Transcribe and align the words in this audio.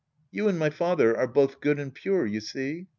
You 0.31 0.47
and 0.47 0.57
my 0.57 0.71
father 0.71 1.15
are 1.15 1.27
both 1.27 1.61
good 1.61 1.77
and 1.79 1.93
pure, 1.93 2.25
you 2.25 2.39
see. 2.41 2.87